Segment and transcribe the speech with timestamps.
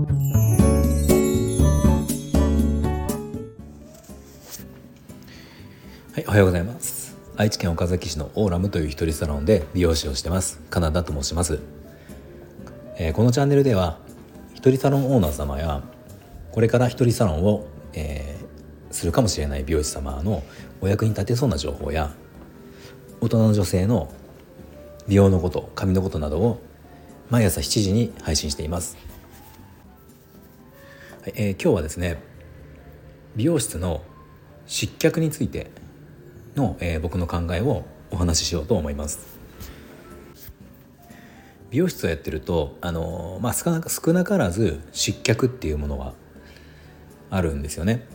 [0.00, 0.06] は
[6.18, 7.18] いおはようございます。
[7.36, 10.58] 愛知県岡崎市のオーラムという一人サロンで美容師をしてます。
[10.70, 11.58] カナダと申します、
[12.96, 13.98] えー、このチャンネルでは
[14.54, 15.82] 一人サロンオーナー様や
[16.52, 20.42] これから一人サロンを、えー、するかもしれない美容師様の
[20.80, 22.10] お役に立てそうな情報や
[23.20, 24.10] 大人の女性の
[25.08, 26.62] 美容のこと髪のことなどを
[27.28, 28.96] 毎朝7時に配信しています、
[31.26, 32.18] えー、今日はですね
[33.36, 34.02] 美容室の
[34.66, 35.70] 失脚について
[36.56, 39.38] の、えー、僕の考えをお話ししようと思います。
[41.70, 46.14] 美容室をやってるとあの、まあ、少な少なからず失脚っていうものは
[47.30, 48.06] あるんですよね。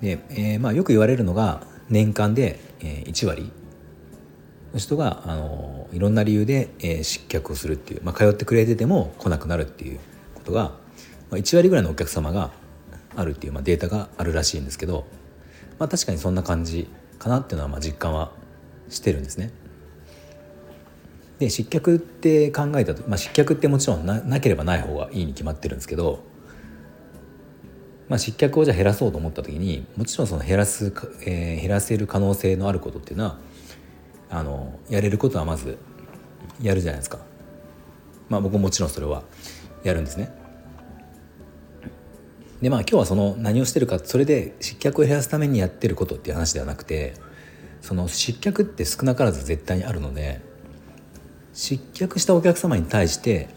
[0.00, 3.52] で、えーまあ、よく言われるのが年間で、えー、1割。
[4.72, 10.00] の人があのいろんな理由で、え、失脚をするっていう、まあ、通ってくれてても来なくなるっていう
[10.34, 10.72] ことが、
[11.32, 12.50] まあ、1割ぐらいのお客様が
[13.16, 15.06] あるっていう、まあ、データがあるらしいんですけど、
[15.78, 18.32] まあ、確かにそんな感じかなっていうのはまあ実感は
[18.90, 19.50] してるんですね。
[21.38, 26.22] で失脚って考えたと、まあ、失脚ってもちろんななければない方がいいに決まってるんですけど、
[28.10, 30.92] まあ、失脚をじゃ減らそうと思った時にもちろんその減らす、
[31.24, 33.38] えー、減らせる可能性のあることっていうのは
[34.28, 35.78] あのやれることはまず
[36.60, 37.18] やるじゃないですか。
[38.28, 39.22] まあ僕ももちろんそれは
[39.82, 40.41] やるんですね。
[42.62, 47.14] でまあ今日はその何をしてるかそれで失脚を減らすためにやってることっていう話ではなくて
[47.80, 50.40] その失脚って少なからず絶対にあるので
[51.52, 53.48] 失脚したお客様に対して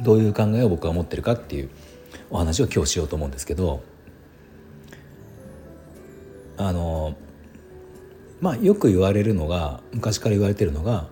[0.00, 1.70] どういう考えを僕は持ってるかっていう
[2.30, 3.82] お話を今日しようと思うんですけど
[6.56, 7.16] あの
[8.40, 11.06] まあよく言われるのが昔から言われてるのが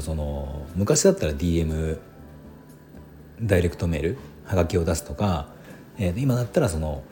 [0.00, 1.98] その昔だったら DM
[3.42, 5.48] ダイレクトメールはがきを出すとか、
[5.98, 7.02] えー、今だったらその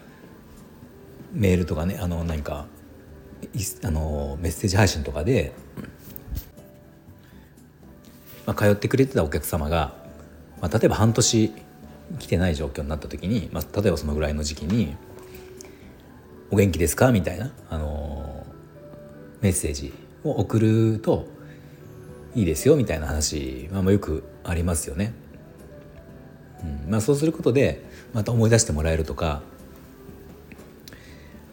[1.32, 2.66] メールとかねあの何か
[3.82, 5.52] あのメッセージ配信とかで、
[8.46, 9.94] まあ、通ってくれてたお客様が、
[10.60, 11.52] まあ、例えば半年
[12.18, 14.96] 来てない状況になった時に、まあ、例えばそのぐらいの時期に
[16.50, 18.46] 「お元気ですか?」みたいな、あの
[19.40, 19.92] メッセージ
[20.22, 21.26] を送ると
[22.34, 25.12] いいですよみたいな話はよくありますよね。
[26.88, 29.42] まあ、そうすることでまた思い出してもらえるとか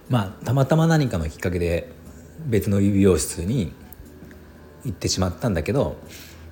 [0.09, 1.89] まあたまたま何かのきっかけで
[2.45, 3.71] 別の美容室に
[4.83, 5.97] 行ってしまったんだけど、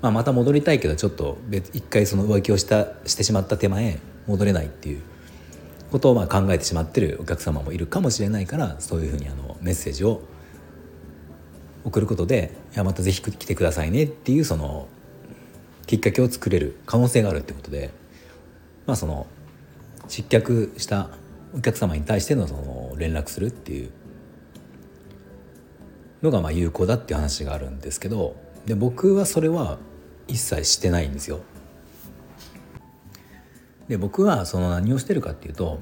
[0.02, 5.02] まあ、また戻りたいけどちょっと別一回その浮気をしたしてしまった手前戻れないっていう
[5.92, 10.22] ことをまあ考えてしまってるお客様もいるかもしれないからそういうふうにあのメッセージを
[11.84, 14.88] 送ることで「いやまた是非来てくださいね」っていうその
[15.86, 17.90] きっかけを作れる可能性があるってことで。
[18.90, 19.28] まあその
[20.08, 21.12] 失脚した
[21.56, 23.92] お客様に対してのその連絡するっていう
[26.24, 28.36] のがまあ有効だっていう話があるんですけど
[28.66, 29.78] で僕はそれは
[30.28, 31.42] 一切してないんですよ。
[33.88, 35.80] で僕はその何をしてるかっていうと、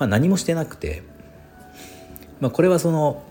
[0.00, 1.04] まあ、何もしてなくて、
[2.40, 3.22] まあ、これはその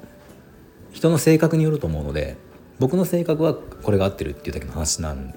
[0.93, 2.37] 人の性格によると思うので
[2.79, 5.33] 僕の性格はこれが合ってるっていうだけの話なん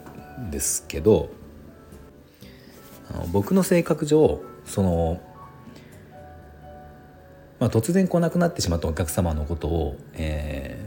[0.53, 1.31] ですけど
[3.33, 5.21] 僕の性格上その、
[7.59, 10.85] まあ、突然来なくなってしまったお客様のことを、え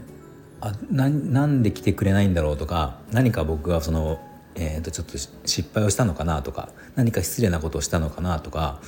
[0.60, 4.20] ー、あななんで来てくれないんだろうとか何か僕がその、
[4.54, 8.80] えー、とちょっと失敗をしたのかなとか何か失礼なことをしたのかなとか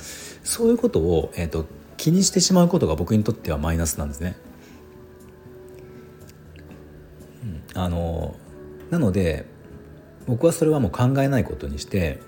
[0.43, 1.65] そういうことを、えー、と
[1.97, 4.35] 気にしてしまうことが僕にとってはマイナスなんですね。
[7.75, 8.35] あの
[8.91, 9.45] なので
[10.27, 12.19] 僕はそれはもう考えないことにして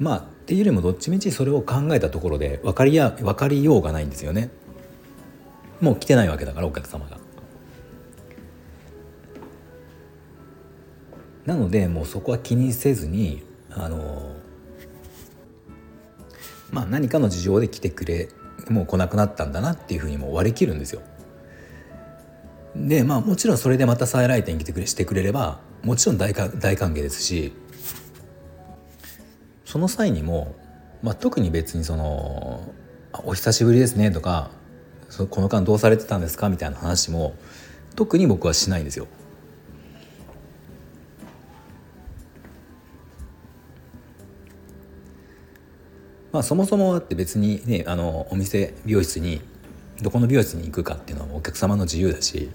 [0.00, 4.50] まあっていうよりもどっちみちそれを考えたところで分かりや分かりようがないんですよね
[5.80, 7.18] もう来てないわけだからお客様が。
[11.46, 14.36] なのでもうそこは気にせずにあの
[16.70, 18.28] まあ何かの事情で来てくれ
[18.68, 21.02] もう来なくなったんだなっていうふうにも割り切るんですよ。
[22.76, 27.52] でまあもちろんそれでまた再来店来てくれしてくれればもちろん大大歓迎ですし
[29.70, 30.56] その際にも、
[31.00, 32.74] まあ、特に別にその
[33.24, 34.50] 「お久しぶりですね」とか
[35.30, 37.34] 「この間どうされてたんですか?」みたいな話も
[37.94, 39.06] 特に僕はしないんですよ。
[46.32, 49.40] まあそもそもだって別にねあのお店美容室に
[50.02, 52.50] どこの美容室に行くかっていうのはお客様の自由だし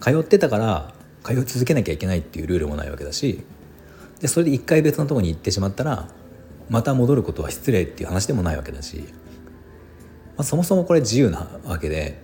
[0.00, 3.44] 通ってたから通い続けなきゃいけないっていうルールもないわけだし
[4.18, 6.08] でそれで一回別のとこに行ってしまったら
[6.70, 9.04] また戻ることは失礼っていう話でもないわけだし、ま
[10.38, 12.22] あ、そもそもこれ自由なわけで、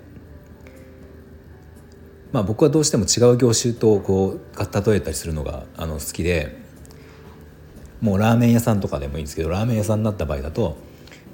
[2.33, 6.57] まあ、僕はどうしても違う業種とこう例えたりするのがあの好きで
[8.01, 10.77] もうラーメン屋さんとかでもいいんですけどラーメン屋さんになった場合だと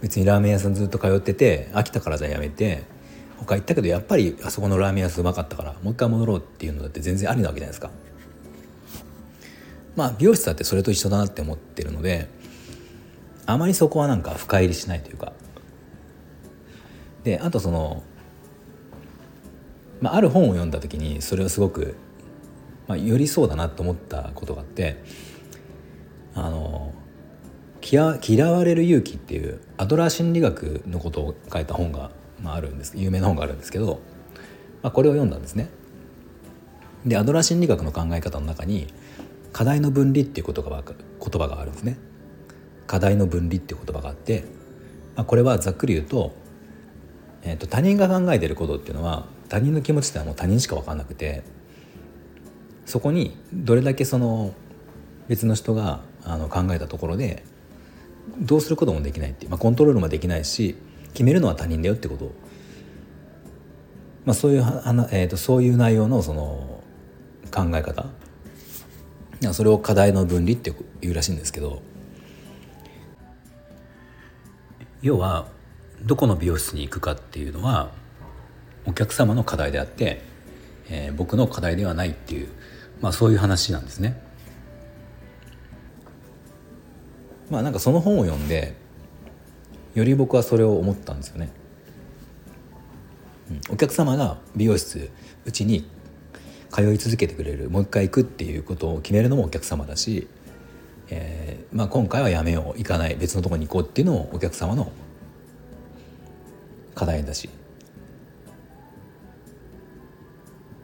[0.00, 2.84] 別にラーメン屋さんずっと通ってて飽きたからじゃやめて
[3.36, 7.90] 他行ったけどやっぱりあそこのラーメン屋さんうまかったからもう一回戻ろうっていうのだって全然ありなわけじゃないですか。
[9.94, 12.28] まあ美容室だってそれと一緒だなって思ってるので
[13.46, 15.32] あまりそこはなんか深入りしないというか
[17.24, 18.02] であとその、
[20.00, 21.96] まあ、ある本を読んだ時にそれをすごく、
[22.88, 25.02] まあ、よりそうだなと思ったことがあって
[26.34, 26.92] あの
[27.82, 32.10] 嫌われる勇気っていうアドラー心理学のことを書いた本が、
[32.40, 34.00] まあ、あるんです有名な本があるんですけど、
[34.82, 35.68] まあ、これを読んだんですね。
[37.04, 38.86] でアドラー心理学の考え方の中に
[39.52, 40.96] 課題の分離っていう言葉が言
[41.42, 41.98] 葉があるんですね。
[42.92, 44.44] 課題の分離っていう言葉があって、
[45.16, 46.34] まあ、これはざっくり言うと,、
[47.42, 51.42] えーと、他人が考えてることっていうのは他人の気持ちってのはもう他人しか分かんなくて
[52.84, 54.52] そこにどれだけその
[55.26, 57.44] 別の人があの考えたところで
[58.38, 60.76] どうすることもできないっていう、まあ、コントロールもできないし
[61.14, 62.26] 決めるのは他人だよってこと。
[62.26, 62.32] を、
[64.26, 66.82] まあ、そういうは、えーと、そういう内容のその
[67.50, 68.04] 考え方。
[69.54, 71.82] それを課題の分離っていうらしいんですけど
[75.02, 75.48] 要は
[76.04, 77.90] どこの美容室に行くかっていうのは
[78.86, 80.22] お客様の課題であって、
[80.88, 82.48] えー、僕の課題ではないっていう、
[83.00, 84.20] まあ、そういう話なんですね。
[87.50, 88.74] まあなんかその本を読んで
[89.94, 91.50] より僕はそれを思ったんですよね。
[93.70, 95.10] お客様が美容室
[95.44, 95.86] うちに
[96.70, 100.28] 通い続けてくれるもう一回行くっていうことを決めるのもお客様だし、
[101.14, 104.90] えーまあ、今回はやめよう行かない別のとこに行こうっていうのもお客様の
[106.94, 107.48] 課題だし、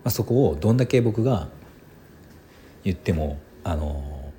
[0.04, 1.48] まあ、そこをどんだけ僕が
[2.84, 4.30] 言ってもあの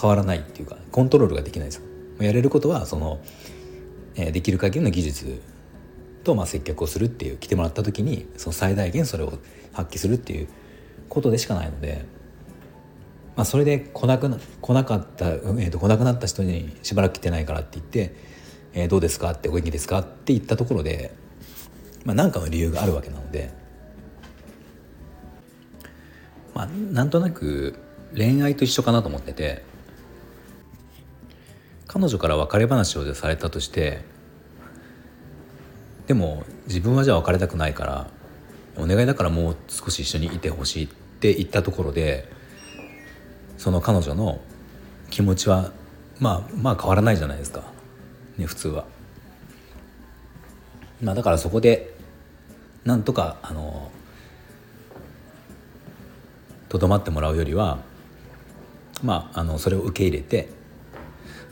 [0.00, 1.82] 変わらないっていうかコントロールができないです。
[2.18, 3.20] やれることはその、
[4.14, 5.42] えー、できる限りの技術
[6.24, 9.38] とまあ接客をするっていう来てもらった時にその最大限それを
[9.72, 10.48] 発揮するっていう
[11.10, 12.06] ことでしかないので、
[13.34, 18.14] まあ、それで来なくな来なかった、えー、と来なくなった人にしばらく来てないからって言って
[18.74, 21.14] 「えー、どうですか?」って「お元気ですか?」って言ったところで、
[22.04, 23.50] まあ、何かの理由があるわけなので、
[26.54, 27.74] まあ、なんとなく
[28.14, 29.62] 恋愛と一緒かなと思ってて
[31.86, 34.00] 彼女から別れ話をされたとして
[36.06, 38.10] でも自分はじゃあ別れたくないから
[38.76, 42.28] お願いだからもう少し一緒にいてほしいって言ったところで
[43.62, 44.40] その彼女の
[45.08, 45.70] 気持ちは
[46.18, 47.62] まあまあ変わらないじゃないですか、
[48.36, 48.86] ね、普通は。
[51.00, 51.94] まあ、だからそこで
[52.84, 53.92] なんとかあの
[56.68, 57.78] とどまってもらうよりは
[59.00, 60.48] まああのそれを受け入れて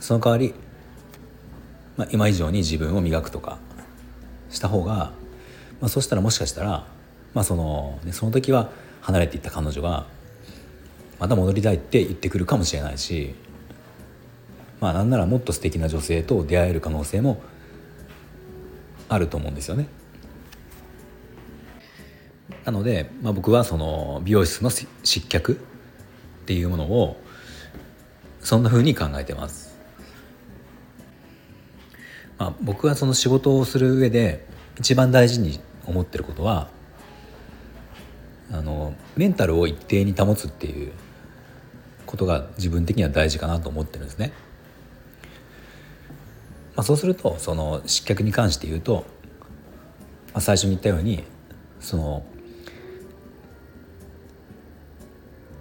[0.00, 0.52] その代わり、
[1.96, 3.58] まあ、今以上に自分を磨くとか
[4.50, 5.12] した方が、
[5.80, 6.88] まあ、そしたらもしかしたら
[7.34, 10.06] まあそのね、その時は離れていった彼女が
[11.20, 13.34] また戻りたいって言ってくるかもしれないし
[14.80, 17.40] まあなんならもっと素敵な女性と出会える可能性も
[19.08, 19.88] あると思うんですよね。
[22.64, 25.54] なので、まあ、僕はその美容室の失脚
[26.42, 27.20] っていうものを
[28.40, 29.76] そんな風に考えてます。
[32.38, 34.46] まあ、僕がその仕事をする上で
[34.78, 36.68] 一番大事に思ってることは
[38.50, 40.92] あのメンタルを一定に保つっていう
[42.10, 44.32] ことが自分的には大事かなと思ってるんですね。
[46.74, 49.04] まあ、そうするとその失脚に関して言うと、
[50.32, 51.22] まあ、最初に言ったように
[51.78, 52.24] その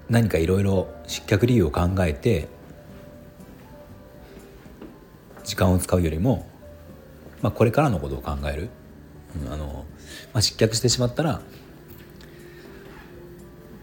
[0.10, 2.48] 何かいろいろ失脚理由を考えて
[5.44, 6.48] 時間を使うよりも、
[7.44, 8.70] まあ、これからのことを考える、
[9.52, 9.86] あの
[10.34, 11.42] まあ、失脚してしまったら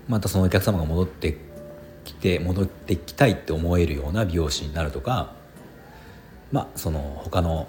[0.08, 1.46] またそのお客様が戻って
[2.26, 5.33] て戻ってきたいって思えるような美容師になるとか
[6.50, 7.68] まあその他の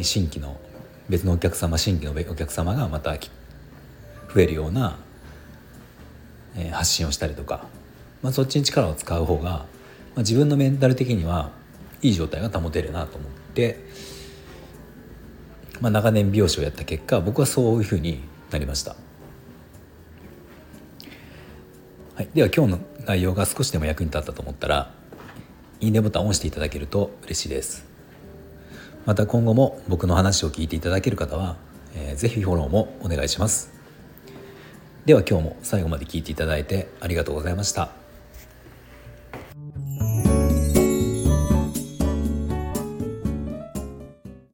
[0.00, 0.60] 新規の
[1.08, 4.96] 別のお客様新規のお客様がまた増えるような、
[6.70, 7.66] 発信をしたりとか、
[8.22, 9.66] まあ、そっちに力を使う方が、ま
[10.16, 11.50] あ、自分のメンタル的には
[12.00, 13.80] いい状態が保てるなと思って、
[15.80, 18.96] まあ、長年美容師をやった結果僕はそういうふうになりました。
[22.14, 24.92] はい、では今日の内容が少しでも役に立ったと思ったら
[25.80, 27.84] いいねボタンを押していただけると嬉しいです。
[29.04, 31.56] また今後も僕の話を聞いていただける方は、
[31.96, 33.72] えー、ぜひフォローもお願いします。
[35.04, 38.01] では今日も最後まで聞いていただいてありがとうございました。